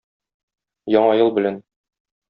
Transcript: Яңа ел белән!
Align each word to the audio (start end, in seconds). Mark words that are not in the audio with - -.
Яңа 0.95 1.15
ел 1.23 1.33
белән! 1.39 1.65